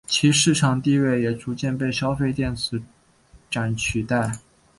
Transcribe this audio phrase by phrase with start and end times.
[0.07, 2.81] 其市场地位也逐渐被消费电子
[3.51, 4.31] 展取代。